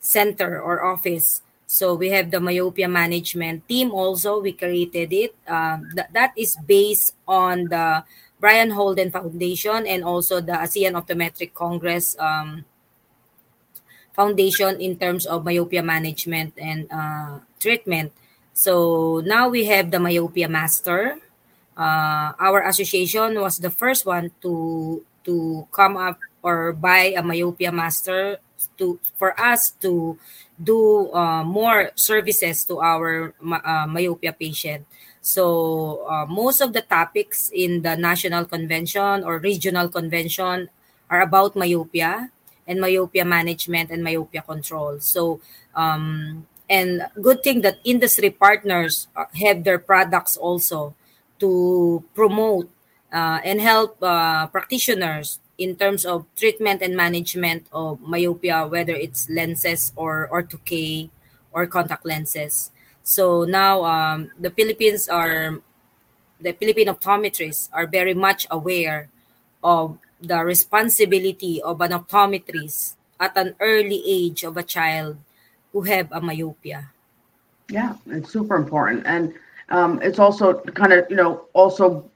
center 0.00 0.60
or 0.60 0.84
office. 0.84 1.42
So 1.66 1.94
we 1.94 2.08
have 2.10 2.30
the 2.30 2.40
myopia 2.40 2.88
management 2.88 3.68
team 3.68 3.92
also. 3.92 4.40
We 4.40 4.52
created 4.52 5.12
it. 5.12 5.36
Um, 5.46 5.88
th- 5.94 6.08
that 6.12 6.32
is 6.36 6.56
based 6.56 7.14
on 7.26 7.68
the 7.68 8.04
Brien 8.40 8.70
Holden 8.70 9.10
Foundation 9.10 9.86
and 9.86 10.02
also 10.04 10.40
the 10.40 10.52
ASEAN 10.52 10.96
Optometric 10.96 11.52
Congress 11.52 12.16
um, 12.18 12.64
Foundation 14.14 14.80
in 14.80 14.96
terms 14.96 15.26
of 15.26 15.44
myopia 15.44 15.82
management 15.82 16.54
and 16.56 16.88
uh, 16.90 17.38
treatment. 17.60 18.12
So 18.54 19.22
now 19.24 19.48
we 19.48 19.66
have 19.66 19.90
the 19.90 20.00
myopia 20.00 20.48
master 20.48 21.20
uh, 21.78 22.34
our 22.36 22.66
association 22.66 23.40
was 23.40 23.58
the 23.58 23.70
first 23.70 24.04
one 24.04 24.34
to 24.42 25.04
to 25.24 25.66
come 25.70 25.96
up 25.96 26.18
or 26.42 26.72
buy 26.72 27.14
a 27.14 27.22
myopia 27.22 27.70
master 27.70 28.42
to 28.76 28.98
for 29.14 29.38
us 29.38 29.70
to 29.78 30.18
do 30.58 31.12
uh, 31.14 31.44
more 31.44 31.94
services 31.94 32.64
to 32.66 32.82
our 32.82 33.32
uh, 33.38 33.86
myopia 33.86 34.34
patient. 34.34 34.82
So 35.22 36.06
uh, 36.10 36.26
most 36.26 36.60
of 36.60 36.72
the 36.72 36.82
topics 36.82 37.50
in 37.54 37.82
the 37.82 37.94
national 37.94 38.46
convention 38.46 39.22
or 39.22 39.38
regional 39.38 39.88
convention 39.88 40.70
are 41.10 41.22
about 41.22 41.54
myopia 41.54 42.30
and 42.66 42.80
myopia 42.80 43.24
management 43.24 43.90
and 43.90 44.02
myopia 44.02 44.42
control. 44.42 44.98
So 45.00 45.40
um, 45.74 46.46
and 46.68 47.06
good 47.22 47.42
thing 47.42 47.62
that 47.62 47.78
industry 47.84 48.30
partners 48.30 49.08
uh, 49.16 49.24
have 49.40 49.64
their 49.64 49.78
products 49.78 50.36
also 50.36 50.94
to 51.40 52.04
promote 52.14 52.68
uh, 53.12 53.40
and 53.44 53.60
help 53.60 54.02
uh, 54.02 54.46
practitioners 54.48 55.40
in 55.58 55.74
terms 55.74 56.06
of 56.06 56.24
treatment 56.36 56.82
and 56.82 56.96
management 56.96 57.66
of 57.72 58.00
myopia, 58.00 58.66
whether 58.66 58.94
it's 58.94 59.28
lenses 59.28 59.92
or 59.96 60.28
ortho-K 60.32 61.10
or 61.52 61.66
contact 61.66 62.06
lenses. 62.06 62.70
So 63.02 63.44
now 63.44 63.84
um, 63.84 64.30
the 64.38 64.50
Philippines 64.50 65.08
are 65.08 65.58
the 66.40 66.52
Philippine 66.52 66.86
optometrists 66.86 67.68
are 67.72 67.86
very 67.86 68.14
much 68.14 68.46
aware 68.50 69.08
of 69.64 69.98
the 70.20 70.44
responsibility 70.44 71.60
of 71.62 71.80
an 71.80 71.90
optometrist 71.90 72.94
at 73.18 73.36
an 73.36 73.56
early 73.58 74.02
age 74.06 74.44
of 74.44 74.56
a 74.56 74.62
child 74.62 75.18
who 75.72 75.82
have 75.82 76.10
a 76.12 76.20
myopia. 76.20 76.90
Yeah, 77.68 77.96
it's 78.06 78.30
super 78.30 78.54
important, 78.54 79.02
and 79.04 79.34
um, 79.70 80.00
it's 80.02 80.18
also 80.18 80.60
kind 80.60 80.92
of 80.92 81.06
you 81.10 81.16
know 81.16 81.46
also 81.52 82.10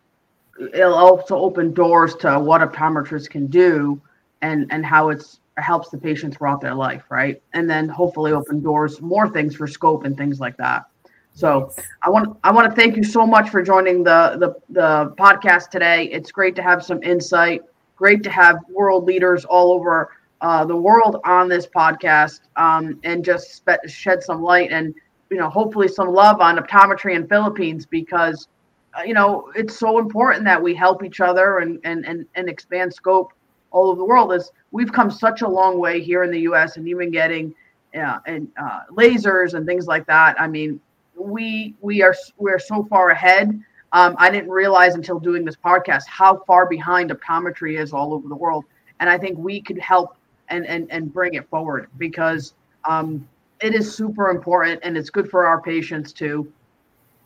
it'll 0.74 0.94
also 0.94 1.36
open 1.36 1.72
doors 1.72 2.14
to 2.16 2.38
what 2.38 2.60
optometrists 2.60 3.28
can 3.28 3.46
do 3.46 4.00
and 4.42 4.66
and 4.70 4.84
how 4.84 5.10
it's 5.10 5.40
helps 5.58 5.90
the 5.90 5.98
patient 5.98 6.36
throughout 6.36 6.60
their 6.60 6.74
life, 6.74 7.04
right? 7.10 7.42
And 7.52 7.68
then 7.68 7.88
hopefully 7.88 8.32
open 8.32 8.62
doors 8.62 9.00
more 9.00 9.28
things 9.28 9.54
for 9.54 9.66
scope 9.66 10.04
and 10.04 10.16
things 10.16 10.40
like 10.40 10.56
that. 10.56 10.86
So 11.34 11.72
I 12.02 12.10
want 12.10 12.38
I 12.44 12.52
want 12.52 12.70
to 12.70 12.76
thank 12.76 12.96
you 12.96 13.04
so 13.04 13.26
much 13.26 13.48
for 13.48 13.62
joining 13.62 14.04
the 14.04 14.36
the 14.38 14.54
the 14.72 15.14
podcast 15.18 15.70
today. 15.70 16.04
It's 16.04 16.30
great 16.30 16.54
to 16.56 16.62
have 16.62 16.84
some 16.84 17.02
insight. 17.02 17.62
Great 17.96 18.22
to 18.24 18.30
have 18.30 18.56
world 18.68 19.04
leaders 19.04 19.44
all 19.44 19.72
over 19.72 20.10
uh, 20.40 20.64
the 20.64 20.76
world 20.76 21.20
on 21.24 21.48
this 21.48 21.66
podcast 21.66 22.40
um, 22.56 22.98
and 23.04 23.24
just 23.24 23.54
spe- 23.54 23.86
shed 23.86 24.22
some 24.22 24.42
light 24.42 24.72
and 24.72 24.94
you 25.32 25.38
know 25.38 25.48
hopefully 25.48 25.88
some 25.88 26.08
love 26.08 26.40
on 26.42 26.58
optometry 26.58 27.14
in 27.14 27.26
Philippines 27.26 27.86
because 27.86 28.48
uh, 28.96 29.02
you 29.02 29.14
know 29.14 29.50
it's 29.56 29.78
so 29.78 29.98
important 29.98 30.44
that 30.44 30.62
we 30.62 30.74
help 30.74 31.02
each 31.02 31.20
other 31.20 31.58
and 31.60 31.80
and 31.84 32.04
and, 32.04 32.26
and 32.34 32.50
expand 32.50 32.92
scope 32.92 33.32
all 33.70 33.88
over 33.88 33.98
the 33.98 34.04
world 34.04 34.30
as 34.34 34.52
we've 34.72 34.92
come 34.92 35.10
such 35.10 35.40
a 35.40 35.48
long 35.48 35.78
way 35.78 36.02
here 36.02 36.22
in 36.22 36.30
the 36.30 36.40
US 36.40 36.76
and 36.76 36.86
even 36.86 37.10
getting 37.10 37.54
uh, 37.98 38.18
and 38.26 38.46
uh, 38.60 38.80
lasers 38.90 39.54
and 39.54 39.66
things 39.66 39.86
like 39.86 40.06
that. 40.06 40.38
I 40.38 40.46
mean 40.46 40.78
we 41.16 41.74
we 41.80 42.02
are 42.02 42.14
we're 42.36 42.58
so 42.58 42.84
far 42.84 43.08
ahead. 43.10 43.58
Um, 43.92 44.14
I 44.18 44.30
didn't 44.30 44.50
realize 44.50 44.94
until 44.96 45.18
doing 45.18 45.46
this 45.46 45.56
podcast 45.56 46.06
how 46.08 46.42
far 46.46 46.66
behind 46.66 47.10
optometry 47.10 47.78
is 47.78 47.94
all 47.94 48.12
over 48.12 48.28
the 48.28 48.34
world. 48.34 48.64
And 49.00 49.08
I 49.08 49.18
think 49.18 49.38
we 49.38 49.62
could 49.62 49.78
help 49.78 50.14
and 50.48 50.66
and 50.66 50.90
and 50.90 51.10
bring 51.10 51.34
it 51.34 51.48
forward 51.48 51.88
because 51.96 52.52
um, 52.86 53.26
it 53.62 53.74
is 53.74 53.94
super 53.94 54.28
important 54.28 54.80
and 54.82 54.96
it's 54.96 55.08
good 55.08 55.30
for 55.30 55.46
our 55.46 55.62
patients 55.62 56.12
too. 56.12 56.52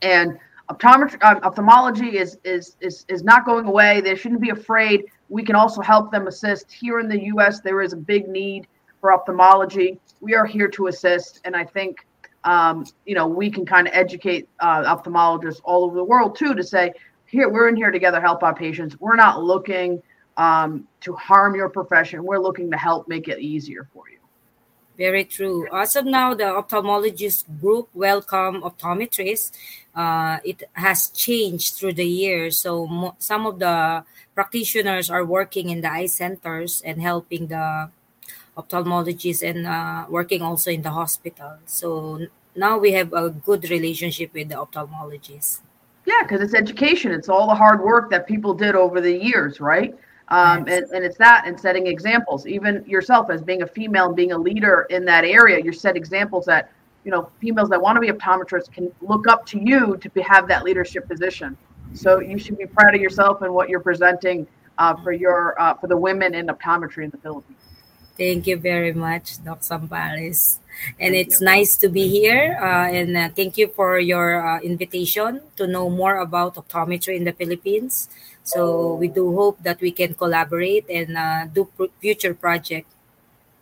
And 0.03 0.39
optometry, 0.71 1.19
uh, 1.23 1.41
ophthalmology 1.43 2.19
is 2.19 2.39
is 2.45 2.77
is 2.81 3.05
is 3.09 3.25
not 3.25 3.47
going 3.47 3.67
away. 3.67 4.01
They 4.01 4.15
shouldn't 4.15 4.43
be 4.43 4.51
afraid. 4.51 5.07
We 5.29 5.43
can 5.43 5.57
also 5.57 5.81
help 5.81 6.13
them 6.13 6.27
assist 6.27 6.71
here 6.71 7.01
in 7.01 7.09
the 7.09 7.25
U.S. 7.25 7.61
There 7.61 7.81
is 7.81 7.93
a 7.95 7.97
big 7.97 8.29
need 8.29 8.69
for 9.01 9.13
ophthalmology. 9.13 9.99
We 10.21 10.35
are 10.35 10.45
here 10.45 10.69
to 10.69 10.89
assist, 10.89 11.41
and 11.45 11.57
I 11.57 11.65
think 11.65 12.07
um, 12.45 12.85
you 13.07 13.15
know 13.15 13.27
we 13.27 13.51
can 13.51 13.65
kind 13.65 13.89
of 13.89 13.95
educate 13.95 14.49
uh, 14.61 14.97
ophthalmologists 14.97 15.61
all 15.65 15.85
over 15.85 15.97
the 15.97 16.05
world 16.05 16.37
too 16.37 16.55
to 16.55 16.63
say 16.63 16.93
here 17.25 17.49
we're 17.49 17.69
in 17.69 17.77
here 17.77 17.91
together 17.91 18.21
help 18.21 18.43
our 18.43 18.55
patients. 18.55 19.01
We're 19.01 19.17
not 19.17 19.43
looking 19.43 20.03
um, 20.37 20.87
to 21.01 21.15
harm 21.15 21.55
your 21.55 21.71
profession. 21.71 22.23
We're 22.23 22.39
looking 22.39 22.71
to 22.71 22.77
help 22.77 23.09
make 23.09 23.27
it 23.29 23.41
easier 23.41 23.89
for 23.93 24.05
you. 24.11 24.16
Very 24.97 25.25
true. 25.25 25.69
As 25.73 25.95
of 25.95 26.07
now, 26.07 26.33
the 26.33 26.45
ophthalmologist 26.45 27.45
group 27.61 27.89
welcome 27.93 28.63
optometrists. 28.63 29.53
Uh, 29.95 30.39
it 30.45 30.63
has 30.73 31.09
changed 31.09 31.75
through 31.75 31.93
the 31.95 32.07
years. 32.07 32.61
So 32.61 32.87
mo- 32.87 33.15
some 33.19 33.47
of 33.47 33.59
the 33.59 34.05
practitioners 34.35 35.11
are 35.11 35.25
working 35.25 35.69
in 35.69 35.83
the 35.83 35.93
eye 35.93 36.07
centers 36.07 36.83
and 36.85 37.01
helping 37.01 37.49
the 37.49 37.91
ophthalmologists 38.57 39.43
and 39.43 39.67
uh, 39.67 40.07
working 40.09 40.41
also 40.41 40.71
in 40.71 40.81
the 40.81 40.91
hospital. 40.91 41.59
So 41.67 42.27
now 42.55 42.79
we 42.79 42.93
have 42.93 43.13
a 43.13 43.29
good 43.31 43.69
relationship 43.69 44.33
with 44.33 44.49
the 44.49 44.55
ophthalmologists. 44.55 45.61
Yeah, 46.07 46.23
because 46.23 46.41
it's 46.41 46.55
education. 46.55 47.13
It's 47.13 47.29
all 47.29 47.47
the 47.49 47.55
hard 47.55 47.83
work 47.83 48.11
that 48.11 48.27
people 48.27 48.55
did 48.55 48.75
over 48.75 49.01
the 49.01 49.13
years, 49.13 49.61
right? 49.61 49.95
Um, 50.29 50.67
and, 50.69 50.85
and 50.91 51.05
it's 51.05 51.17
that 51.19 51.45
and 51.47 51.59
setting 51.59 51.87
examples. 51.87 52.47
Even 52.47 52.85
yourself 52.85 53.31
as 53.31 53.43
being 53.43 53.63
a 53.63 53.67
female 53.67 54.07
and 54.07 54.17
being 54.17 54.33
a 54.33 54.39
leader 54.39 54.87
in 54.91 55.05
that 55.05 55.25
area 55.25 55.63
you 55.63 55.73
set 55.73 55.97
examples 55.97 56.45
that 56.47 56.73
you 57.05 57.13
know 57.13 57.31
females 57.41 57.69
that 57.69 57.81
want 57.81 57.97
to 57.97 58.01
be 58.01 58.09
optometrists 58.09 58.71
can 58.71 58.91
look 59.01 59.29
up 59.29 59.47
to 59.47 59.61
you 59.61 59.97
to 59.99 60.11
be, 60.11 60.21
have 60.23 60.49
that 60.49 60.65
leadership 60.65 61.07
position. 61.09 61.57
So 61.95 62.21
you 62.21 62.39
should 62.39 62.59
be 62.59 62.67
proud 62.67 62.95
of 62.95 63.01
yourself 63.01 63.43
and 63.43 63.55
what 63.55 63.69
you're 63.69 63.81
presenting 63.81 64.47
uh, 64.79 64.97
for 65.03 65.13
your 65.13 65.61
uh, 65.61 65.75
for 65.75 65.87
the 65.87 65.97
women 65.97 66.35
in 66.35 66.49
optometry 66.49 67.05
in 67.05 67.11
the 67.11 67.19
philippines. 67.19 67.59
Thank 68.17 68.47
you 68.47 68.57
very 68.57 68.93
much 68.93 69.43
dr 69.45 69.61
Sampalis 69.61 70.59
and 71.01 71.15
thank 71.15 71.27
it's 71.27 71.41
you. 71.41 71.47
nice 71.47 71.77
to 71.77 71.89
be 71.89 72.09
here 72.09 72.59
uh, 72.61 72.89
and 72.89 73.17
uh, 73.17 73.29
thank 73.35 73.57
you 73.57 73.69
for 73.69 73.99
your 73.99 74.41
uh, 74.47 74.61
invitation 74.61 75.41
to 75.57 75.67
know 75.67 75.89
more 75.91 76.19
about 76.19 76.55
optometry 76.57 77.17
in 77.17 77.25
the 77.25 77.33
philippines 77.33 78.09
so 78.47 78.95
we 78.95 79.09
do 79.09 79.35
hope 79.35 79.61
that 79.65 79.81
we 79.81 79.91
can 79.91 80.15
collaborate 80.15 80.89
and 80.89 81.19
uh, 81.19 81.47
do 81.47 81.69
future 82.01 82.33
project. 82.33 82.87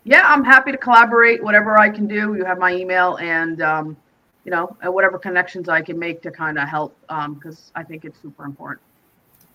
Yeah, 0.04 0.28
I'm 0.28 0.44
happy 0.44 0.72
to 0.72 0.78
collaborate. 0.78 1.42
Whatever 1.42 1.78
I 1.78 1.88
can 1.88 2.06
do, 2.06 2.34
you 2.36 2.44
have 2.44 2.58
my 2.58 2.74
email 2.74 3.16
and 3.16 3.62
um, 3.62 3.96
you 4.44 4.52
know 4.52 4.76
whatever 4.84 5.18
connections 5.18 5.70
I 5.70 5.80
can 5.80 5.98
make 5.98 6.20
to 6.22 6.30
kind 6.30 6.58
of 6.58 6.68
help 6.68 6.94
because 7.08 7.72
um, 7.74 7.80
I 7.80 7.82
think 7.82 8.04
it's 8.04 8.20
super 8.20 8.44
important. 8.44 8.84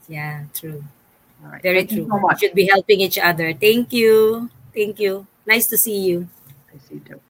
Yeah, 0.07 0.45
true. 0.51 0.83
All 1.45 1.51
right. 1.51 1.61
Very 1.61 1.85
Thank 1.85 1.91
true. 1.91 2.07
So 2.09 2.19
much. 2.19 2.41
We 2.41 2.47
should 2.47 2.55
be 2.55 2.65
helping 2.65 2.99
each 3.01 3.19
other. 3.19 3.53
Thank 3.53 3.93
you. 3.93 4.49
Thank 4.73 4.99
you. 4.99 5.27
Nice 5.45 5.67
to 5.67 5.77
see 5.77 5.99
you. 5.99 6.27
I 6.73 6.79
see 6.89 6.95
you 6.95 7.01
too. 7.01 7.21